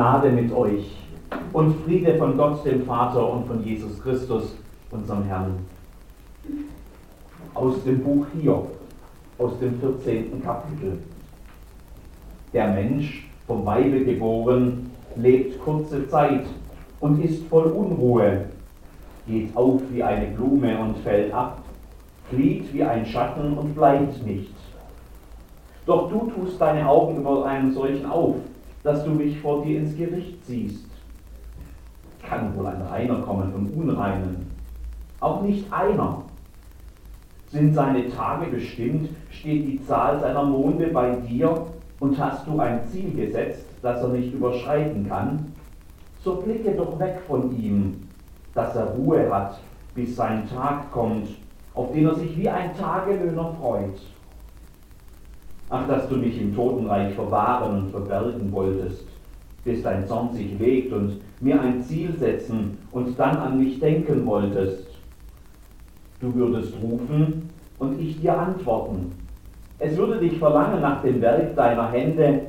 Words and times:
Gnade 0.00 0.30
mit 0.30 0.50
euch 0.50 0.96
und 1.52 1.74
Friede 1.84 2.14
von 2.14 2.34
Gott, 2.34 2.64
dem 2.64 2.86
Vater 2.86 3.34
und 3.34 3.46
von 3.46 3.62
Jesus 3.62 4.02
Christus, 4.02 4.56
unserem 4.90 5.24
Herrn. 5.24 5.56
Aus 7.52 7.84
dem 7.84 8.02
Buch 8.02 8.24
Hiob, 8.32 8.70
aus 9.36 9.58
dem 9.60 9.78
14. 9.78 10.42
Kapitel. 10.42 11.00
Der 12.54 12.68
Mensch, 12.68 13.28
vom 13.46 13.66
Weibe 13.66 14.02
geboren, 14.02 14.90
lebt 15.16 15.62
kurze 15.62 16.08
Zeit 16.08 16.46
und 17.00 17.22
ist 17.22 17.44
voll 17.48 17.66
Unruhe, 17.66 18.46
geht 19.26 19.54
auf 19.54 19.82
wie 19.92 20.02
eine 20.02 20.28
Blume 20.28 20.78
und 20.78 20.96
fällt 21.00 21.30
ab, 21.34 21.58
flieht 22.30 22.72
wie 22.72 22.84
ein 22.84 23.04
Schatten 23.04 23.52
und 23.52 23.74
bleibt 23.74 24.26
nicht. 24.26 24.54
Doch 25.84 26.08
du 26.08 26.30
tust 26.30 26.58
deine 26.58 26.88
Augen 26.88 27.18
über 27.18 27.44
einen 27.44 27.74
solchen 27.74 28.06
auf, 28.06 28.36
dass 28.82 29.04
du 29.04 29.10
mich 29.10 29.38
vor 29.40 29.64
dir 29.64 29.78
ins 29.80 29.96
Gericht 29.96 30.44
ziehst. 30.44 30.86
Kann 32.22 32.56
wohl 32.56 32.66
ein 32.66 32.82
Reiner 32.82 33.20
kommen 33.20 33.52
vom 33.52 33.66
Unreinen? 33.78 34.46
Auch 35.20 35.42
nicht 35.42 35.70
einer. 35.72 36.22
Sind 37.48 37.74
seine 37.74 38.08
Tage 38.10 38.46
bestimmt, 38.46 39.10
steht 39.30 39.66
die 39.66 39.84
Zahl 39.84 40.20
seiner 40.20 40.44
Monde 40.44 40.86
bei 40.88 41.16
dir 41.16 41.66
und 41.98 42.18
hast 42.18 42.46
du 42.46 42.58
ein 42.60 42.84
Ziel 42.86 43.12
gesetzt, 43.12 43.66
das 43.82 44.02
er 44.02 44.08
nicht 44.08 44.32
überschreiten 44.32 45.08
kann, 45.08 45.52
so 46.22 46.36
blicke 46.36 46.72
doch 46.72 46.98
weg 46.98 47.20
von 47.26 47.56
ihm, 47.60 48.02
dass 48.54 48.76
er 48.76 48.94
Ruhe 48.94 49.32
hat, 49.34 49.58
bis 49.94 50.16
sein 50.16 50.48
Tag 50.48 50.90
kommt, 50.92 51.28
auf 51.74 51.92
den 51.92 52.06
er 52.06 52.14
sich 52.14 52.36
wie 52.36 52.48
ein 52.48 52.76
Tagelöhner 52.76 53.54
freut. 53.60 54.00
Ach, 55.72 55.86
dass 55.86 56.08
du 56.08 56.16
mich 56.16 56.40
im 56.40 56.54
Totenreich 56.54 57.14
verwahren 57.14 57.82
und 57.82 57.90
verbergen 57.90 58.50
wolltest, 58.50 59.06
bis 59.64 59.82
dein 59.82 60.06
Zorn 60.08 60.34
sich 60.34 60.58
legt 60.58 60.92
und 60.92 61.20
mir 61.40 61.60
ein 61.60 61.80
Ziel 61.84 62.12
setzen 62.18 62.76
und 62.90 63.16
dann 63.16 63.36
an 63.36 63.58
mich 63.58 63.78
denken 63.78 64.26
wolltest. 64.26 64.88
Du 66.20 66.34
würdest 66.34 66.74
rufen 66.82 67.48
und 67.78 68.00
ich 68.00 68.20
dir 68.20 68.36
antworten. 68.36 69.12
Es 69.78 69.96
würde 69.96 70.18
dich 70.18 70.38
verlangen 70.38 70.82
nach 70.82 71.02
dem 71.02 71.20
Werk 71.20 71.54
deiner 71.54 71.90
Hände, 71.92 72.46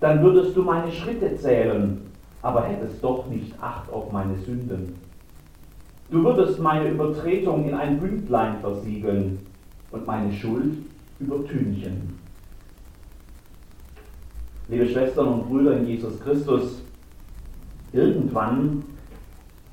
dann 0.00 0.22
würdest 0.22 0.54
du 0.54 0.62
meine 0.62 0.92
Schritte 0.92 1.34
zählen, 1.36 2.02
aber 2.42 2.64
hättest 2.64 3.02
doch 3.02 3.26
nicht 3.26 3.54
Acht 3.60 3.90
auf 3.90 4.12
meine 4.12 4.36
Sünden. 4.36 4.94
Du 6.10 6.22
würdest 6.22 6.60
meine 6.60 6.90
Übertretung 6.90 7.66
in 7.66 7.74
ein 7.74 7.98
Bündlein 7.98 8.60
versiegeln 8.60 9.38
und 9.90 10.06
meine 10.06 10.30
Schuld 10.30 10.74
übertünchen. 11.18 12.23
Liebe 14.68 14.88
Schwestern 14.88 15.28
und 15.28 15.48
Brüder 15.48 15.76
in 15.76 15.86
Jesus 15.86 16.18
Christus, 16.20 16.82
irgendwann, 17.92 18.82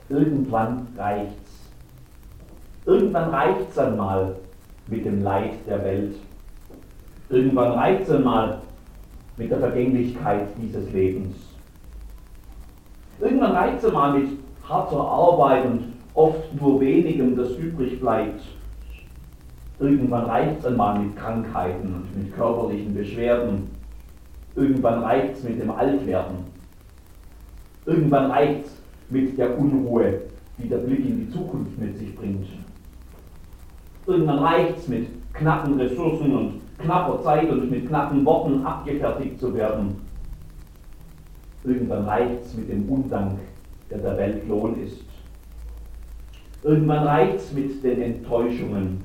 irgendwann 0.10 0.86
reicht's. 0.98 1.72
Irgendwann 2.86 3.30
reicht's 3.30 3.78
einmal 3.78 4.36
mit 4.88 5.06
dem 5.06 5.24
Leid 5.24 5.54
der 5.66 5.82
Welt. 5.86 6.16
Irgendwann 7.30 7.72
reicht's 7.72 8.10
einmal 8.10 8.62
mit 9.38 9.50
der 9.50 9.60
Vergänglichkeit 9.60 10.50
dieses 10.62 10.92
Lebens. 10.92 11.38
Irgendwann 13.22 13.54
reicht's 13.54 13.86
einmal 13.86 14.20
mit 14.20 14.30
harter 14.68 15.00
Arbeit 15.00 15.66
und 15.68 15.94
oft 16.16 16.54
nur 16.60 16.82
wenigem, 16.82 17.38
das 17.38 17.52
übrig 17.52 17.98
bleibt. 18.02 18.42
Irgendwann 19.80 20.26
reicht's 20.26 20.66
einmal 20.66 21.00
mit 21.00 21.16
Krankheiten 21.16 21.94
und 21.94 22.18
mit 22.18 22.36
körperlichen 22.36 22.94
Beschwerden 22.94 23.81
Irgendwann 24.56 25.04
reicht 25.04 25.38
es 25.38 25.44
mit 25.44 25.62
dem 25.62 25.72
Altwerden. 25.72 26.38
Irgendwann 27.86 28.32
reicht 28.32 28.66
es 28.66 28.72
mit 29.10 29.38
der 29.38 29.58
Unruhe, 29.58 30.22
die 30.58 30.68
der 30.68 30.78
Blick 30.78 31.06
in 31.06 31.26
die 31.26 31.32
Zukunft 31.32 31.78
mit 31.78 31.98
sich 31.98 32.16
bringt. 32.16 32.48
Irgendwann 34.06 34.40
reicht 34.40 34.78
es 34.80 34.88
mit 34.88 35.08
knappen 35.34 35.80
Ressourcen 35.80 36.36
und 36.36 36.62
knapper 36.78 37.22
Zeit 37.24 37.50
und 37.50 37.70
mit 37.70 37.88
knappen 37.88 38.26
Worten 38.26 38.66
abgefertigt 38.66 39.40
zu 39.40 39.54
werden. 39.54 40.02
Irgendwann 41.64 42.06
reicht 42.06 42.46
es 42.46 42.54
mit 42.56 42.70
dem 42.70 42.90
Undank, 42.90 43.40
der 43.90 44.00
der 44.00 44.18
Welt 44.18 44.48
Lohn 44.48 44.76
ist. 44.84 45.04
Irgendwann 46.64 47.04
reicht 47.04 47.36
es 47.38 47.54
mit 47.54 47.84
den 47.84 48.02
Enttäuschungen. 48.02 49.02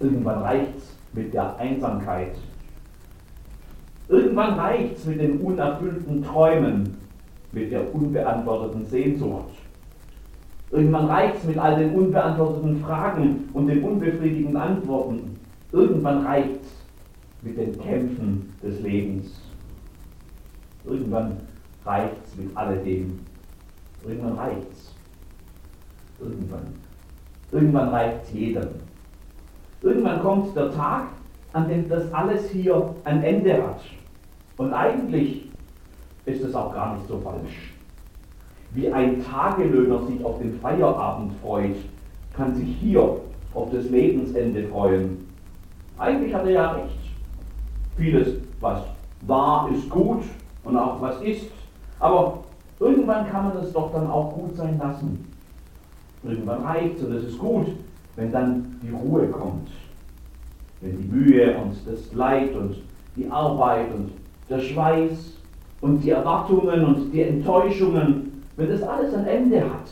Irgendwann 0.00 0.42
reicht 0.42 0.76
es 0.76 0.96
mit 1.12 1.32
der 1.32 1.56
Einsamkeit. 1.56 2.36
Irgendwann 4.08 4.58
reicht 4.58 4.98
es 4.98 5.06
mit 5.06 5.20
den 5.20 5.40
unerfüllten 5.40 6.22
Träumen, 6.22 6.96
mit 7.52 7.72
der 7.72 7.94
unbeantworteten 7.94 8.84
Sehnsucht. 8.86 9.54
Irgendwann 10.70 11.06
reicht 11.06 11.36
es 11.36 11.44
mit 11.44 11.58
all 11.58 11.78
den 11.78 11.94
unbeantworteten 11.94 12.80
Fragen 12.80 13.48
und 13.52 13.68
den 13.68 13.82
unbefriedigenden 13.84 14.56
Antworten. 14.56 15.38
Irgendwann 15.72 16.26
reicht 16.26 16.62
es 16.62 17.42
mit 17.42 17.56
den 17.56 17.78
Kämpfen 17.80 18.52
des 18.62 18.80
Lebens. 18.80 19.40
Irgendwann 20.84 21.38
reicht 21.84 22.16
es 22.26 22.36
mit 22.36 22.56
alledem. 22.56 23.20
Irgendwann 24.06 24.34
reicht 24.34 24.70
es. 24.72 24.94
Irgendwann. 26.20 26.66
Irgendwann 27.52 27.88
reicht 27.88 28.24
es 28.24 28.32
jedem. 28.32 28.68
Irgendwann 29.82 30.20
kommt 30.20 30.56
der 30.56 30.72
Tag, 30.72 31.08
an 31.54 31.68
dem 31.68 31.88
das 31.88 32.12
alles 32.12 32.50
hier 32.50 32.94
ein 33.04 33.22
Ende 33.22 33.62
hat. 33.62 33.80
Und 34.56 34.74
eigentlich 34.74 35.48
ist 36.26 36.42
es 36.42 36.54
auch 36.54 36.74
gar 36.74 36.96
nicht 36.96 37.06
so 37.08 37.18
falsch. 37.18 37.72
Wie 38.72 38.92
ein 38.92 39.24
Tagelöhner 39.24 40.04
sich 40.06 40.22
auf 40.24 40.38
den 40.38 40.58
Feierabend 40.58 41.32
freut, 41.40 41.76
kann 42.36 42.56
sich 42.56 42.76
hier 42.80 43.20
auf 43.54 43.70
das 43.70 43.88
Lebensende 43.88 44.64
freuen. 44.64 45.28
Eigentlich 45.96 46.34
hat 46.34 46.44
er 46.44 46.50
ja 46.50 46.72
recht. 46.72 46.98
Vieles, 47.96 48.34
was 48.60 48.80
war, 49.20 49.70
ist 49.72 49.88
gut 49.88 50.24
und 50.64 50.76
auch 50.76 51.00
was 51.00 51.22
ist. 51.22 51.46
Aber 52.00 52.42
irgendwann 52.80 53.30
kann 53.30 53.48
man 53.48 53.58
es 53.58 53.72
doch 53.72 53.92
dann 53.92 54.10
auch 54.10 54.34
gut 54.34 54.56
sein 54.56 54.76
lassen. 54.78 55.24
Irgendwann 56.24 56.64
reicht 56.64 56.96
es 56.96 57.04
und 57.04 57.12
es 57.12 57.24
ist 57.24 57.38
gut, 57.38 57.68
wenn 58.16 58.32
dann 58.32 58.80
die 58.82 58.90
Ruhe 58.90 59.28
kommt 59.28 59.68
wenn 60.84 61.00
die 61.00 61.08
Mühe 61.08 61.56
und 61.56 61.74
das 61.86 62.12
Leid 62.12 62.54
und 62.54 62.76
die 63.16 63.28
Arbeit 63.30 63.86
und 63.94 64.10
der 64.50 64.58
Schweiß 64.58 65.38
und 65.80 66.04
die 66.04 66.10
Erwartungen 66.10 66.84
und 66.84 67.10
die 67.10 67.22
Enttäuschungen, 67.22 68.42
wenn 68.56 68.68
das 68.68 68.82
alles 68.82 69.14
ein 69.14 69.26
Ende 69.26 69.60
hat, 69.62 69.90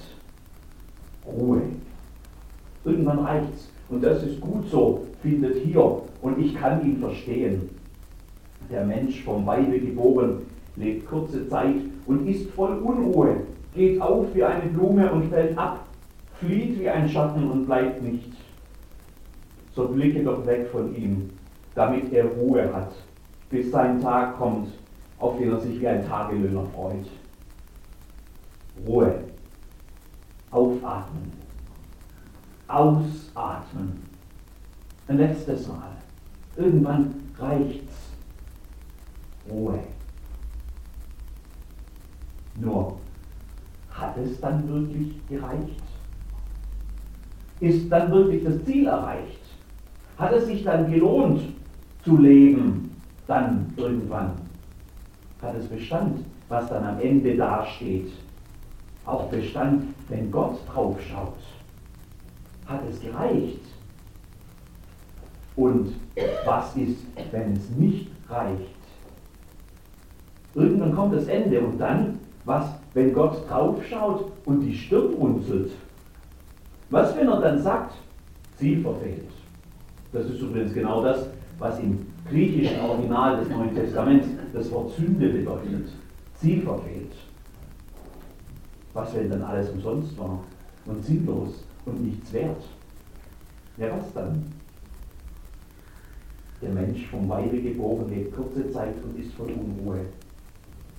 Ruhe. 1.27 1.63
Irgendwann 2.85 3.21
reicht's. 3.21 3.71
Und 3.89 4.05
das 4.05 4.23
ist 4.23 4.41
gut 4.41 4.69
so, 4.69 5.07
findet 5.23 5.57
hier. 5.59 6.03
Und 6.21 6.39
ich 6.39 6.55
kann 6.55 6.85
ihn 6.85 6.99
verstehen. 6.99 7.71
Der 8.71 8.85
Mensch 8.85 9.23
vom 9.23 9.47
Weibe 9.47 9.79
geboren, 9.79 10.39
lebt 10.77 11.07
kurze 11.09 11.49
Zeit 11.49 11.77
und 12.07 12.27
ist 12.27 12.51
voll 12.51 12.79
Unruhe, 12.79 13.37
geht 13.75 14.01
auf 14.01 14.27
wie 14.35 14.45
eine 14.45 14.71
Blume 14.71 15.11
und 15.13 15.29
fällt 15.29 15.57
ab, 15.59 15.87
flieht 16.41 16.81
wie 16.81 16.89
ein 16.89 17.09
Schatten 17.09 17.51
und 17.51 17.67
bleibt 17.67 18.03
nicht 18.03 18.33
so 19.75 19.88
blicke 19.88 20.22
doch 20.22 20.47
weg 20.47 20.69
von 20.71 20.94
ihm, 20.94 21.31
damit 21.75 22.12
er 22.12 22.27
Ruhe 22.27 22.72
hat, 22.72 22.93
bis 23.50 23.71
sein 23.71 24.00
Tag 24.00 24.37
kommt, 24.38 24.69
auf 25.19 25.38
den 25.38 25.50
er 25.53 25.60
sich 25.60 25.81
wie 25.81 25.88
ein 25.88 26.06
Tagelöhner 26.06 26.65
freut. 26.75 27.06
Ruhe. 28.87 29.25
Aufatmen. 30.50 31.32
Ausatmen. 32.69 34.02
Ein 35.08 35.19
letztes 35.19 35.69
Mal. 35.69 35.93
Irgendwann 36.56 37.14
reicht's. 37.38 38.12
Ruhe. 39.50 39.79
Nur, 42.61 42.99
hat 43.91 44.17
es 44.19 44.41
dann 44.41 44.69
wirklich 44.69 45.26
gereicht? 45.29 45.82
Ist 47.61 47.91
dann 47.91 48.11
wirklich 48.11 48.44
das 48.44 48.62
Ziel 48.64 48.87
erreicht? 48.87 49.42
Hat 50.23 50.33
es 50.33 50.47
sich 50.47 50.63
dann 50.63 50.89
gelohnt 50.91 51.43
zu 52.05 52.17
leben, 52.17 52.97
dann 53.27 53.75
irgendwann. 53.77 54.31
Hat 55.43 55.57
es 55.57 55.67
Bestand, 55.67 56.25
was 56.49 56.69
dann 56.69 56.85
am 56.85 57.01
Ende 57.01 57.37
dasteht. 57.37 58.13
Auch 59.05 59.25
Bestand, 59.25 59.83
wenn 60.09 60.31
Gott 60.31 60.61
drauf 60.73 60.97
schaut. 61.03 61.35
Hat 62.67 62.83
es 62.89 63.01
gereicht? 63.01 63.65
Und 65.57 65.93
was 66.47 66.77
ist, 66.77 66.99
wenn 67.33 67.55
es 67.55 67.69
nicht 67.71 68.07
reicht? 68.29 68.77
Irgendwann 70.55 70.95
kommt 70.95 71.15
das 71.17 71.27
Ende 71.27 71.61
und 71.61 71.79
dann, 71.79 72.21
was, 72.45 72.67
wenn 72.95 73.13
Gott 73.13 73.51
drauf 73.51 73.85
schaut 73.91 74.31
und 74.45 74.61
die 74.61 74.77
Stirn 74.77 75.15
runzelt? 75.15 75.73
Was, 76.91 77.17
wenn 77.17 77.27
er 77.27 77.41
dann 77.41 77.61
sagt, 77.61 77.95
Ziel 78.57 78.83
verfehlt? 78.83 79.42
Das 80.12 80.26
ist 80.26 80.41
übrigens 80.41 80.75
genau 80.75 81.03
das, 81.03 81.29
was 81.59 81.81
im 81.81 82.06
griechischen 82.29 82.81
Original 82.81 83.38
des 83.38 83.49
Neuen 83.49 83.75
Testaments 83.75 84.26
das 84.53 84.70
Wort 84.70 84.93
Sünde 84.93 85.29
bedeutet. 85.29 85.88
Ziel 86.35 86.61
verfehlt. 86.62 87.12
Was, 88.93 89.14
wenn 89.14 89.31
dann 89.31 89.43
alles 89.43 89.70
umsonst 89.70 90.19
war 90.19 90.41
und 90.87 91.03
sinnlos 91.03 91.64
und 91.87 92.05
nichts 92.05 92.32
wert? 92.32 92.62
Ja, 93.79 93.87
was 93.97 94.12
dann? 94.12 94.44
Der 96.61 96.70
Mensch 96.70 97.06
vom 97.06 97.29
Weibe 97.29 97.61
geboren 97.61 98.09
lebt 98.11 98.37
kurze 98.37 98.70
Zeit 98.70 98.94
und 99.03 99.19
ist 99.19 99.32
voll 99.32 99.50
Unruhe. 99.50 100.00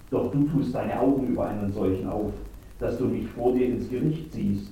Doch 0.10 0.32
du 0.32 0.44
tust 0.48 0.74
deine 0.74 1.00
Augen 1.00 1.28
über 1.28 1.48
einen 1.48 1.72
solchen 1.72 2.08
auf, 2.08 2.32
dass 2.80 2.98
du 2.98 3.06
mich 3.06 3.28
vor 3.28 3.54
dir 3.54 3.68
ins 3.68 3.90
Gericht 3.90 4.32
ziehst. 4.34 4.72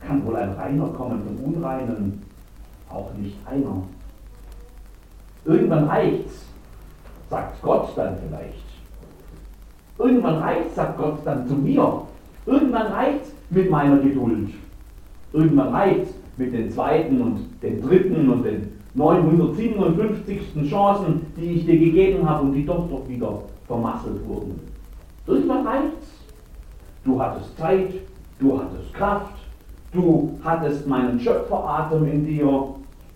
Kann 0.00 0.26
wohl 0.26 0.36
ein 0.36 0.52
Reiner 0.52 0.88
kommen 0.88 1.22
von 1.24 1.54
Unreinen? 1.54 2.22
Auch 2.94 3.10
nicht 3.18 3.36
einer. 3.44 3.82
Irgendwann 5.44 5.84
reicht's, 5.84 6.46
sagt 7.28 7.60
Gott 7.60 7.88
dann 7.96 8.16
vielleicht. 8.18 8.64
Irgendwann 9.98 10.36
reicht's, 10.36 10.76
sagt 10.76 10.96
Gott 10.96 11.18
dann 11.24 11.46
zu 11.48 11.54
mir. 11.54 12.02
Irgendwann 12.46 12.86
reicht's 12.86 13.32
mit 13.50 13.70
meiner 13.70 13.98
Geduld. 13.98 14.50
Irgendwann 15.32 15.74
reicht's 15.74 16.14
mit 16.36 16.52
den 16.52 16.70
zweiten 16.70 17.20
und 17.20 17.62
den 17.62 17.82
dritten 17.82 18.28
und 18.28 18.44
den 18.44 18.72
957. 18.94 20.70
Chancen, 20.70 21.26
die 21.36 21.52
ich 21.52 21.66
dir 21.66 21.78
gegeben 21.78 22.28
habe 22.28 22.44
und 22.44 22.52
die 22.52 22.64
doch 22.64 22.88
doch 22.88 23.08
wieder 23.08 23.40
vermasselt 23.66 24.26
wurden. 24.26 24.60
Irgendwann 25.26 25.66
reicht's. 25.66 26.10
Du 27.04 27.20
hattest 27.20 27.56
Zeit, 27.58 27.92
du 28.38 28.58
hattest 28.58 28.94
Kraft, 28.94 29.34
du 29.92 30.38
hattest 30.42 30.86
meinen 30.86 31.20
Schöpferatem 31.20 32.06
in 32.06 32.24
dir, 32.24 32.74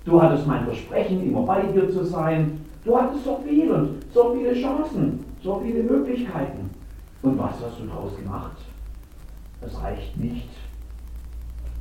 du 0.09 0.23
hattest 0.23 0.47
mein 0.47 0.65
Versprechen, 0.65 1.23
immer 1.23 1.43
bei 1.43 1.63
dir 1.63 1.91
zu 1.91 2.05
sein, 2.05 2.65
du 2.85 2.97
hattest 2.97 3.25
so 3.25 3.41
viel 3.47 3.71
und 3.71 4.03
so 4.13 4.35
viele 4.35 4.55
Chancen, 4.55 5.25
so 5.43 5.61
viele 5.63 5.83
Möglichkeiten. 5.83 6.71
Und 7.23 7.39
was 7.39 7.55
hast 7.63 7.81
du 7.81 7.87
daraus 7.87 8.17
gemacht? 8.17 8.57
Es 9.61 9.81
reicht 9.83 10.17
nicht. 10.17 10.49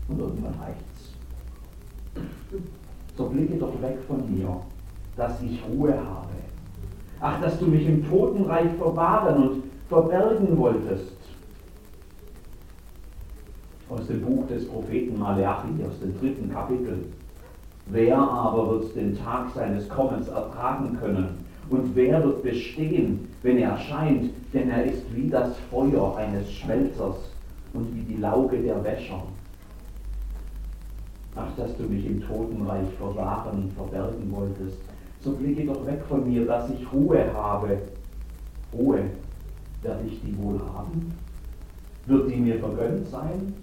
Und 0.07 0.19
irgendwann 0.19 0.55
reicht's. 0.59 1.13
So 3.15 3.27
blicke 3.27 3.55
doch 3.55 3.81
weg 3.81 3.97
von 4.07 4.17
mir, 4.33 4.61
dass 5.15 5.41
ich 5.41 5.61
Ruhe 5.69 5.93
habe. 5.93 6.27
Ach, 7.19 7.41
dass 7.41 7.59
du 7.59 7.65
mich 7.65 7.87
im 7.87 8.07
Totenreich 8.07 8.71
verwahren 8.77 9.49
und 9.49 9.63
verbergen 9.89 10.57
wolltest. 10.57 11.13
Aus 13.89 14.05
dem 14.07 14.21
Buch 14.21 14.45
des 14.47 14.67
Propheten 14.67 15.17
Maleachi, 15.17 15.83
aus 15.87 15.99
dem 15.99 16.19
dritten 16.19 16.51
Kapitel. 16.51 17.05
Wer 17.89 18.17
aber 18.17 18.69
wird 18.69 18.95
den 18.95 19.17
Tag 19.17 19.49
seines 19.55 19.87
Kommens 19.87 20.27
ertragen 20.27 20.97
können? 20.99 21.45
Und 21.69 21.95
wer 21.95 22.23
wird 22.23 22.43
bestehen, 22.43 23.27
wenn 23.43 23.57
er 23.57 23.71
erscheint? 23.71 24.31
Denn 24.53 24.69
er 24.69 24.85
ist 24.85 25.03
wie 25.15 25.29
das 25.29 25.57
Feuer 25.69 26.15
eines 26.17 26.51
Schmelzers 26.51 27.15
und 27.73 27.93
wie 27.95 28.13
die 28.13 28.19
Lauge 28.19 28.57
der 28.57 28.83
Wäscher. 28.83 29.23
Ach, 31.35 31.55
dass 31.55 31.75
du 31.77 31.83
mich 31.83 32.05
im 32.05 32.21
Totenreich 32.21 32.87
verwahren 32.97 33.63
und 33.63 33.73
verbergen 33.73 34.31
wolltest. 34.31 34.77
So 35.21 35.31
blicke 35.33 35.65
doch 35.65 35.85
weg 35.85 36.01
von 36.09 36.27
mir, 36.27 36.45
dass 36.45 36.69
ich 36.69 36.91
Ruhe 36.91 37.31
habe. 37.33 37.77
Ruhe, 38.73 39.01
werde 39.81 40.03
ich 40.07 40.19
die 40.21 40.37
wohl 40.37 40.59
haben? 40.73 41.13
Wird 42.05 42.31
die 42.31 42.37
mir 42.37 42.59
vergönnt 42.59 43.07
sein? 43.07 43.53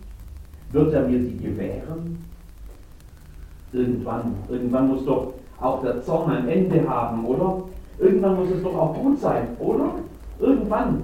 Wird 0.73 0.93
er 0.93 1.09
mir 1.09 1.19
die 1.19 1.37
gewähren? 1.37 2.19
Irgendwann, 3.75 4.37
irgendwann 4.49 4.89
muss 4.89 5.05
doch 5.05 5.35
auch 5.61 5.83
der 5.83 6.01
Zorn 6.03 6.31
ein 6.31 6.49
Ende 6.49 6.89
haben, 6.89 7.25
oder? 7.25 7.65
Irgendwann 7.99 8.37
muss 8.37 8.51
es 8.51 8.63
doch 8.63 8.75
auch 8.75 8.95
gut 8.95 9.19
sein, 9.19 9.49
oder? 9.59 9.97
Irgendwann. 10.39 11.03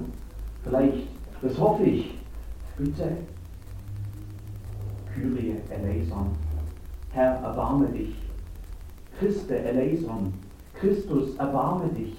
Vielleicht, 0.63 1.07
das 1.41 1.59
hoffe 1.59 1.83
ich. 1.83 2.17
Bitte. 2.77 3.17
Kyrie 5.13 5.55
eleison. 5.69 6.27
Herr, 7.11 7.41
erbarme 7.41 7.87
dich. 7.87 8.15
Christe 9.19 9.59
eleison. 9.59 10.33
Christus, 10.73 11.35
erbarme 11.35 11.89
dich. 11.89 12.15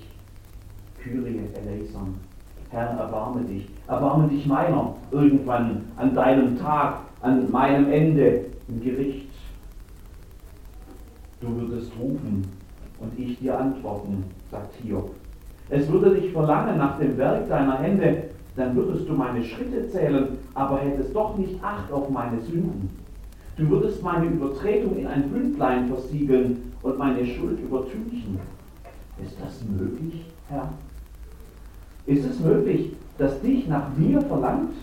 Kyrie 1.03 1.41
eleison. 1.55 2.15
Herr, 2.71 2.89
erbarme 2.99 3.41
dich. 3.43 3.69
Erbarme 3.89 4.29
dich 4.29 4.47
meiner 4.47 4.95
irgendwann 5.11 5.85
an 5.97 6.15
deinem 6.15 6.59
Tag, 6.59 6.99
an 7.23 7.51
meinem 7.51 7.91
Ende 7.91 8.45
im 8.69 8.83
Gericht. 8.83 9.32
Du 11.43 11.49
würdest 11.57 11.91
rufen 12.01 12.47
und 13.01 13.19
ich 13.19 13.37
dir 13.41 13.59
antworten, 13.59 14.25
sagt 14.49 14.77
Hiob. 14.77 15.11
Es 15.69 15.91
würde 15.91 16.15
dich 16.15 16.31
verlangen 16.31 16.79
nach 16.79 16.99
dem 17.01 17.19
Werk 17.19 17.49
deiner 17.49 17.79
Hände, 17.79 18.29
dann 18.55 18.77
würdest 18.77 19.09
du 19.09 19.15
meine 19.15 19.43
Schritte 19.43 19.89
zählen, 19.89 20.39
aber 20.55 20.79
hättest 20.79 21.15
doch 21.17 21.37
nicht 21.37 21.63
Acht 21.63 21.91
auf 21.91 22.09
meine 22.11 22.41
Sünden. 22.41 22.91
Du 23.57 23.69
würdest 23.69 24.03
meine 24.05 24.27
Übertretung 24.27 24.97
in 24.97 25.07
ein 25.09 25.31
Bündlein 25.31 25.89
versiegeln 25.89 26.73
und 26.83 26.99
meine 26.99 27.27
Schuld 27.27 27.59
übertünchen. 27.59 28.39
Ist 29.21 29.37
das 29.45 29.65
möglich, 29.69 30.27
Herr? 30.49 30.69
Ist 32.07 32.25
es 32.25 32.39
möglich, 32.39 32.93
dass 33.19 33.41
dich 33.41 33.67
nach 33.67 33.89
mir 33.97 34.21
verlangt? 34.21 34.75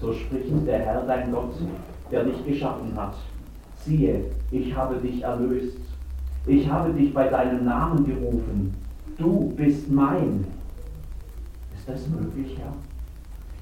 So 0.00 0.12
spricht 0.12 0.66
der 0.66 0.78
Herr 0.78 1.02
dein 1.02 1.32
Gott, 1.32 1.52
der 2.12 2.24
dich 2.24 2.46
geschaffen 2.46 2.94
hat. 2.96 3.16
Siehe, 3.84 4.24
ich 4.50 4.74
habe 4.74 4.96
dich 4.96 5.22
erlöst. 5.22 5.78
Ich 6.46 6.68
habe 6.68 6.92
dich 6.92 7.12
bei 7.12 7.28
deinem 7.28 7.64
Namen 7.64 8.04
gerufen. 8.04 8.74
Du 9.16 9.52
bist 9.56 9.90
mein. 9.90 10.44
Ist 11.74 11.88
das 11.88 12.08
möglich, 12.08 12.58
Herr? 12.58 12.74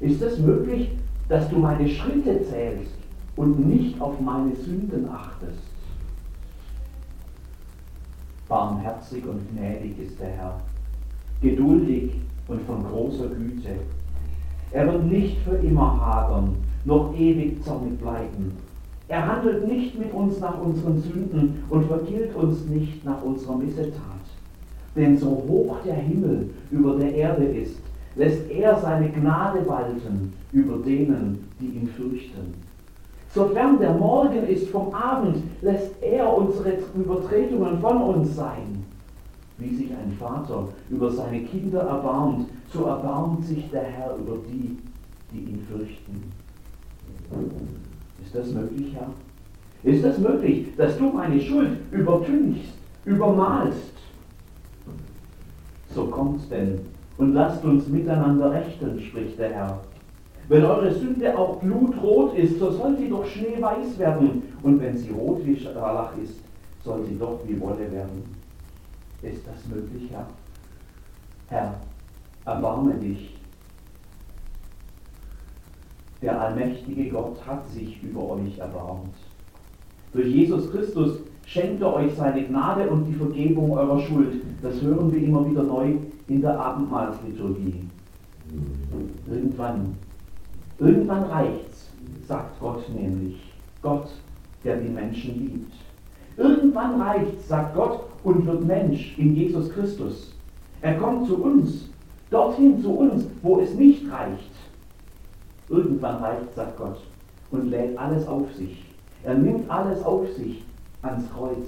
Ist 0.01 0.23
es 0.23 0.39
möglich, 0.39 0.91
dass 1.29 1.49
du 1.51 1.59
meine 1.59 1.89
Schritte 1.89 2.43
zählst 2.45 2.95
und 3.37 3.67
nicht 3.67 4.01
auf 4.01 4.21
meine 4.21 4.55
Sünden 4.55 5.09
achtest? 5.11 5.63
Barmherzig 8.49 9.27
und 9.27 9.41
gnädig 9.51 9.99
ist 9.99 10.19
der 10.19 10.29
Herr, 10.29 10.61
geduldig 11.43 12.13
und 12.47 12.63
von 12.63 12.83
großer 12.85 13.29
Güte. 13.29 13.75
Er 14.71 14.87
wird 14.87 15.05
nicht 15.05 15.39
für 15.39 15.57
immer 15.57 16.01
hadern, 16.01 16.57
noch 16.85 17.15
ewig 17.15 17.63
zornig 17.63 17.99
bleiben. 17.99 18.57
Er 19.09 19.27
handelt 19.27 19.67
nicht 19.67 19.99
mit 19.99 20.13
uns 20.13 20.39
nach 20.39 20.61
unseren 20.61 21.01
Sünden 21.01 21.65
und 21.71 21.87
vergilt 21.87 22.35
uns 22.37 22.67
nicht 22.67 23.05
nach 23.05 23.23
unserer 23.23 23.57
Missetat. 23.57 24.03
Denn 24.95 25.17
so 25.17 25.29
hoch 25.49 25.77
der 25.85 25.95
Himmel 25.95 26.51
über 26.71 26.97
der 26.97 27.15
Erde 27.15 27.45
ist, 27.45 27.79
lässt 28.17 28.51
er 28.51 28.79
seine 28.79 29.09
Gnade 29.11 29.67
walten 29.67 30.35
über 30.53 30.77
denen, 30.79 31.49
die 31.59 31.79
ihn 31.79 31.89
fürchten. 31.89 32.55
Sofern 33.35 33.79
der 33.79 33.95
Morgen 33.95 34.47
ist 34.47 34.69
vom 34.69 34.93
Abend, 34.95 35.37
lässt 35.63 36.03
er 36.03 36.37
unsere 36.37 36.79
Übertretungen 36.95 37.79
von 37.79 38.03
uns 38.03 38.37
sein. 38.37 38.85
Wie 39.59 39.75
sich 39.75 39.91
ein 39.91 40.13
Vater 40.19 40.69
über 40.91 41.11
seine 41.11 41.41
Kinder 41.41 41.81
erbarmt, 41.81 42.49
so 42.73 42.85
erbarmt 42.85 43.45
sich 43.45 43.71
der 43.71 43.85
Herr 43.85 44.17
über 44.17 44.37
die, 44.49 44.79
die 45.33 45.51
ihn 45.51 45.67
fürchten. 45.69 46.33
Ist 48.29 48.35
das 48.35 48.53
möglich, 48.53 48.95
Herr? 48.95 49.09
Ist 49.91 50.05
das 50.05 50.19
möglich, 50.19 50.67
dass 50.77 50.99
du 50.99 51.05
meine 51.05 51.41
Schuld 51.41 51.79
übertünchst, 51.91 52.75
übermalst? 53.07 53.95
So 55.95 56.09
kommt 56.09 56.51
denn 56.51 56.81
und 57.17 57.33
lasst 57.33 57.65
uns 57.65 57.89
miteinander 57.89 58.53
rechten, 58.53 59.01
spricht 59.01 59.39
der 59.39 59.55
Herr. 59.55 59.81
Wenn 60.49 60.63
eure 60.63 60.93
Sünde 60.93 61.39
auch 61.39 61.57
blutrot 61.57 62.37
ist, 62.37 62.59
so 62.59 62.71
soll 62.71 62.99
sie 62.99 63.09
doch 63.09 63.25
schneeweiß 63.25 63.99
werden. 63.99 64.43
Und 64.63 64.79
wenn 64.83 64.95
sie 64.95 65.11
rot 65.11 65.41
wie 65.47 65.57
Scharlach 65.57 66.13
ist, 66.23 66.41
soll 66.85 67.05
sie 67.07 67.17
doch 67.19 67.41
wie 67.47 67.59
Wolle 67.59 67.91
werden. 67.91 68.25
Ist 69.23 69.47
das 69.47 69.67
möglich, 69.75 70.11
Herr? 70.11 70.27
Herr, 71.49 71.75
erbarme 72.45 72.93
dich. 72.95 73.38
Der 76.21 76.41
allmächtige 76.41 77.11
Gott 77.11 77.37
hat 77.47 77.69
sich 77.69 78.03
über 78.03 78.31
euch 78.31 78.59
erbarmt. 78.59 79.15
Durch 80.13 80.27
Jesus 80.27 80.71
Christus 80.73 81.19
schenkt 81.47 81.81
er 81.81 81.95
euch 81.95 82.15
seine 82.15 82.45
Gnade 82.45 82.89
und 82.91 83.07
die 83.07 83.15
Vergebung 83.15 83.73
eurer 83.73 84.01
Schuld. 84.01 84.43
Das 84.63 84.81
hören 84.83 85.13
wir 85.13 85.23
immer 85.23 85.49
wieder 85.49 85.63
neu 85.63 85.95
in 86.27 86.41
der 86.41 86.59
Abendmahlsliturgie. 86.59 87.85
Irgendwann, 89.31 89.95
irgendwann 90.79 91.25
reicht's, 91.25 91.91
sagt 92.27 92.59
Gott 92.61 92.89
nämlich. 92.95 93.37
Gott, 93.81 94.09
der 94.65 94.79
die 94.79 94.89
Menschen 94.89 95.39
liebt. 95.39 95.73
Irgendwann 96.37 97.01
reicht's, 97.01 97.49
sagt 97.49 97.77
Gott, 97.77 98.01
und 98.25 98.45
wird 98.47 98.65
Mensch 98.65 99.17
in 99.19 99.37
Jesus 99.37 99.71
Christus. 99.71 100.35
Er 100.81 100.95
kommt 100.95 101.27
zu 101.27 101.43
uns, 101.43 101.89
dorthin 102.31 102.81
zu 102.83 102.91
uns, 102.91 103.27
wo 103.43 103.61
es 103.61 103.75
nicht 103.75 104.11
reicht. 104.11 104.58
Irgendwann 105.69 106.17
reicht, 106.17 106.55
sagt 106.55 106.77
Gott, 106.77 106.99
und 107.51 107.71
lädt 107.71 107.99
alles 107.99 108.27
auf 108.27 108.53
sich. 108.55 108.85
Er 109.25 109.35
nimmt 109.35 109.71
alles 109.71 110.03
auf 110.03 110.27
sich 110.37 110.65
ans 111.03 111.25
Kreuz. 111.31 111.67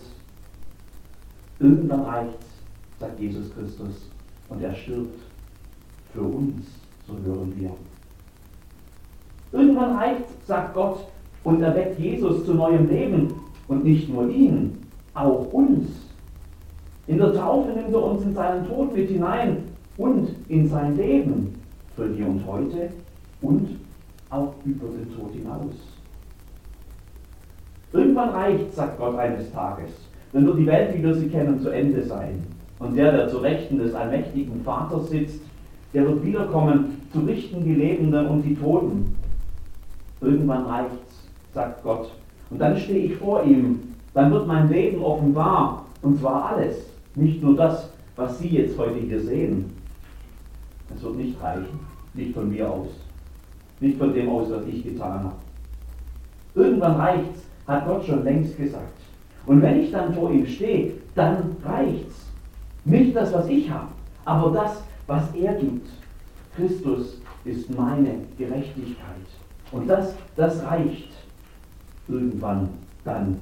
Irgendwann 1.59 2.03
reicht's, 2.03 2.47
sagt 2.99 3.21
Jesus 3.21 3.53
Christus, 3.55 4.11
und 4.49 4.63
er 4.63 4.75
stirbt 4.75 5.21
für 6.13 6.23
uns, 6.23 6.67
so 7.07 7.15
hören 7.25 7.53
wir. 7.57 7.71
Irgendwann 9.53 9.97
reicht, 9.97 10.47
sagt 10.47 10.75
Gott, 10.75 11.07
und 11.45 11.63
erweckt 11.63 11.99
Jesus 11.99 12.45
zu 12.45 12.55
neuem 12.55 12.89
Leben. 12.89 13.35
Und 13.69 13.85
nicht 13.85 14.09
nur 14.09 14.29
ihn, 14.29 14.79
auch 15.15 15.53
uns. 15.53 15.87
In 17.07 17.19
der 17.19 17.35
Taufe 17.35 17.71
nimmt 17.71 17.93
er 17.93 18.03
uns 18.03 18.23
in 18.23 18.35
seinen 18.35 18.67
Tod 18.69 18.95
mit 18.95 19.09
hinein 19.09 19.59
und 19.97 20.29
in 20.49 20.69
sein 20.69 20.97
Leben 20.97 21.55
für 21.95 22.13
hier 22.15 22.27
und 22.27 22.45
heute 22.47 22.91
und 23.43 23.79
auch 24.31 24.55
über 24.65 24.87
den 24.89 25.15
Tod 25.15 25.33
hinaus. 25.33 25.75
Irgendwann 27.93 28.31
reicht, 28.31 28.73
sagt 28.75 28.99
Gott 28.99 29.19
eines 29.19 29.51
Tages, 29.53 29.91
dann 30.33 30.47
wird 30.47 30.59
die 30.59 30.67
Welt, 30.67 30.97
wie 30.97 31.03
wir 31.03 31.15
sie 31.15 31.29
kennen, 31.29 31.61
zu 31.61 31.71
Ende 31.71 32.03
sein. 32.05 32.45
Und 32.79 32.97
der, 32.97 33.13
der 33.13 33.29
zu 33.29 33.39
Rechten 33.39 33.79
des 33.79 33.95
allmächtigen 33.95 34.63
Vaters 34.63 35.11
sitzt, 35.11 35.41
der 35.93 36.07
wird 36.07 36.25
wiederkommen, 36.25 37.03
zu 37.13 37.21
richten 37.21 37.65
die 37.65 37.75
Lebenden 37.75 38.29
und 38.29 38.43
die 38.43 38.55
Toten. 38.55 39.17
Irgendwann 40.21 40.67
reicht's, 40.67 41.29
sagt 41.53 41.83
Gott. 41.83 42.11
Und 42.49 42.59
dann 42.61 42.77
stehe 42.77 43.07
ich 43.07 43.17
vor 43.17 43.43
ihm. 43.43 43.81
Dann 44.15 44.31
wird 44.31 44.47
mein 44.47 44.71
Leben 44.71 45.03
offenbar. 45.03 45.87
Und 46.03 46.21
zwar 46.21 46.53
alles. 46.53 46.77
Nicht 47.17 47.43
nur 47.43 47.57
das, 47.57 47.91
was 48.17 48.39
Sie 48.39 48.49
jetzt 48.49 48.79
heute 48.79 48.99
hier 48.99 49.21
sehen. 49.21 49.73
Es 50.95 51.03
wird 51.03 51.17
nicht 51.17 51.43
reichen. 51.43 51.81
Nicht 52.15 52.35
von 52.35 52.49
mir 52.49 52.71
aus. 52.71 52.89
Nicht 53.81 53.99
von 53.99 54.13
dem 54.13 54.29
aus, 54.29 54.51
was 54.51 54.67
ich 54.67 54.85
getan 54.85 55.25
habe. 55.25 55.35
Irgendwann 56.55 56.97
reicht's, 56.97 57.41
hat 57.67 57.87
Gott 57.87 58.05
schon 58.05 58.25
längst 58.25 58.57
gesagt. 58.57 59.01
Und 59.47 59.63
wenn 59.63 59.81
ich 59.81 59.91
dann 59.91 60.13
vor 60.15 60.31
ihm 60.31 60.47
stehe, 60.47 60.93
dann 61.15 61.57
reicht's. 61.65 62.27
Nicht 62.85 63.17
das, 63.17 63.33
was 63.33 63.49
ich 63.49 63.71
habe, 63.71 63.89
aber 64.25 64.53
das, 64.53 64.83
was 65.07 65.35
er 65.35 65.55
gibt. 65.55 65.89
Christus 66.57 67.21
ist 67.45 67.71
meine 67.77 68.15
Gerechtigkeit. 68.37 69.27
Und 69.73 69.89
das, 69.89 70.15
das 70.37 70.63
reicht 70.65 71.11
irgendwann 72.09 72.69
dann. 73.05 73.39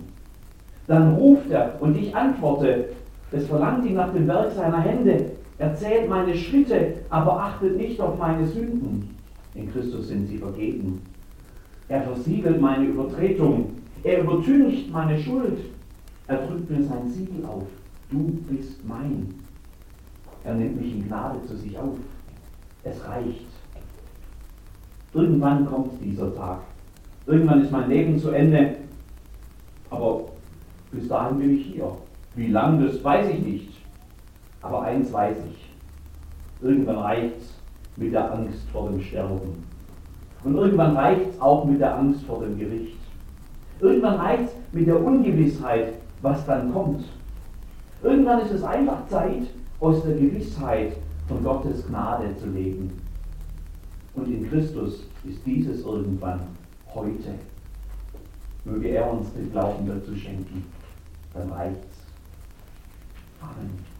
Dann 0.86 1.14
ruft 1.14 1.50
er 1.50 1.76
und 1.80 1.96
ich 1.96 2.14
antworte. 2.14 2.90
Es 3.30 3.46
verlangt 3.46 3.84
ihn 3.84 3.94
nach 3.94 4.12
dem 4.12 4.26
Werk 4.26 4.52
seiner 4.52 4.80
Hände. 4.80 5.32
Er 5.58 5.74
zählt 5.74 6.08
meine 6.08 6.34
Schritte, 6.34 6.94
aber 7.10 7.40
achtet 7.40 7.76
nicht 7.76 8.00
auf 8.00 8.18
meine 8.18 8.46
Sünden. 8.46 9.17
In 9.58 9.72
Christus 9.72 10.06
sind 10.06 10.28
sie 10.28 10.38
vergeben. 10.38 11.02
Er 11.88 12.02
versiegelt 12.02 12.60
meine 12.60 12.86
Übertretung. 12.86 13.72
Er 14.04 14.20
übertüncht 14.22 14.90
meine 14.92 15.18
Schuld. 15.18 15.58
Er 16.28 16.46
drückt 16.46 16.70
mir 16.70 16.84
sein 16.84 17.10
Siegel 17.10 17.44
auf. 17.44 17.64
Du 18.08 18.38
bist 18.48 18.84
mein. 18.86 19.34
Er 20.44 20.54
nimmt 20.54 20.80
mich 20.80 20.94
in 20.94 21.08
Gnade 21.08 21.44
zu 21.44 21.56
sich 21.56 21.76
auf. 21.76 21.96
Es 22.84 23.04
reicht. 23.04 23.46
Irgendwann 25.12 25.66
kommt 25.66 25.92
dieser 26.04 26.32
Tag. 26.36 26.60
Irgendwann 27.26 27.62
ist 27.62 27.72
mein 27.72 27.88
Leben 27.88 28.16
zu 28.16 28.30
Ende. 28.30 28.76
Aber 29.90 30.26
bis 30.92 31.08
dahin 31.08 31.38
bin 31.40 31.58
ich 31.58 31.66
hier. 31.66 31.96
Wie 32.36 32.46
lang, 32.46 32.80
das 32.80 33.02
weiß 33.02 33.28
ich 33.30 33.40
nicht. 33.40 33.72
Aber 34.62 34.82
eins 34.82 35.12
weiß 35.12 35.38
ich. 35.50 36.62
Irgendwann 36.62 36.98
reicht 36.98 37.38
es 37.38 37.57
mit 37.98 38.12
der 38.12 38.32
Angst 38.32 38.68
vor 38.72 38.88
dem 38.88 39.00
Sterben. 39.00 39.64
Und 40.44 40.54
irgendwann 40.54 40.96
reicht 40.96 41.30
es 41.30 41.40
auch 41.40 41.64
mit 41.64 41.80
der 41.80 41.96
Angst 41.98 42.22
vor 42.24 42.40
dem 42.40 42.58
Gericht. 42.58 42.96
Irgendwann 43.80 44.14
reicht 44.14 44.44
es 44.44 44.54
mit 44.72 44.86
der 44.86 45.02
Ungewissheit, 45.04 45.94
was 46.22 46.44
dann 46.46 46.72
kommt. 46.72 47.04
Irgendwann 48.02 48.40
ist 48.40 48.52
es 48.52 48.62
einfach 48.62 49.06
Zeit, 49.08 49.48
aus 49.80 50.02
der 50.02 50.14
Gewissheit 50.14 50.96
von 51.28 51.42
Gottes 51.42 51.86
Gnade 51.86 52.36
zu 52.36 52.46
leben. 52.46 53.00
Und 54.14 54.28
in 54.28 54.48
Christus 54.48 55.06
ist 55.24 55.46
dieses 55.46 55.84
irgendwann 55.84 56.40
heute. 56.94 57.34
Möge 58.64 58.88
er 58.88 59.12
uns 59.12 59.32
den 59.32 59.50
Glauben 59.52 59.86
dazu 59.86 60.14
schenken. 60.16 60.64
Dann 61.32 61.50
reicht's. 61.50 61.98
Amen. 63.40 63.97